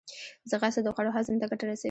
[0.49, 1.79] ځغاسته د خوړو هضم ته ګټه رسوي